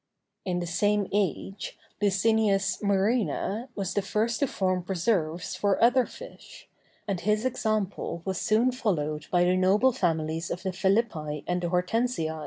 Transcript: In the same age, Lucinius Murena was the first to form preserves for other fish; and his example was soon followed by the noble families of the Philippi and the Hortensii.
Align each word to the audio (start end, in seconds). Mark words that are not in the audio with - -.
In 0.45 0.59
the 0.61 0.65
same 0.65 1.07
age, 1.11 1.77
Lucinius 2.01 2.81
Murena 2.81 3.67
was 3.75 3.93
the 3.93 4.01
first 4.01 4.39
to 4.39 4.47
form 4.47 4.81
preserves 4.81 5.55
for 5.55 5.79
other 5.79 6.07
fish; 6.07 6.67
and 7.07 7.19
his 7.19 7.45
example 7.45 8.23
was 8.25 8.41
soon 8.41 8.71
followed 8.71 9.27
by 9.29 9.43
the 9.43 9.55
noble 9.55 9.91
families 9.91 10.49
of 10.49 10.63
the 10.63 10.73
Philippi 10.73 11.43
and 11.45 11.61
the 11.61 11.69
Hortensii. 11.69 12.31